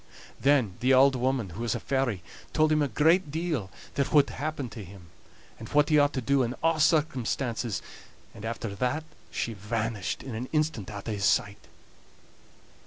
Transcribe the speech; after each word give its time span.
Then 0.39 0.77
the 0.79 0.93
auld 0.95 1.15
woman, 1.15 1.49
who 1.49 1.61
was 1.61 1.75
a 1.75 1.79
fairy, 1.79 2.23
told 2.53 2.71
him 2.71 2.81
a 2.81 2.87
great 2.87 3.29
deal 3.29 3.69
that 3.93 4.07
whould 4.11 4.31
happen 4.31 4.67
to 4.69 4.83
him, 4.83 5.09
and 5.59 5.69
what 5.69 5.89
he 5.89 5.99
ought 5.99 6.13
to 6.13 6.21
do 6.21 6.41
in 6.41 6.55
a' 6.63 6.79
circumstances; 6.79 7.83
and 8.33 8.43
after 8.43 8.73
that 8.73 9.03
she 9.29 9.53
vanished 9.53 10.23
in 10.23 10.33
an 10.33 10.49
instant 10.51 10.89
out 10.89 11.07
o' 11.07 11.11
his 11.11 11.25
sight. 11.25 11.67